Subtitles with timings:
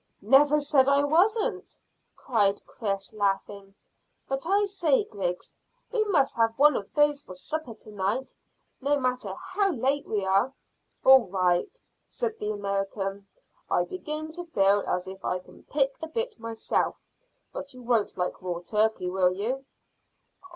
[0.23, 1.77] "Never said I wasn't,"
[2.15, 3.75] cried Chris, laughing.
[4.27, 5.53] "But I say, Griggs,
[5.91, 8.33] we must have one of those for supper to night,
[8.81, 10.53] no matter how late we are."
[11.05, 13.27] "All right," said the American.
[13.69, 17.03] "I begin to feel as if I can pick a bit myself;
[17.53, 19.65] but you won't like raw turkey, will you?"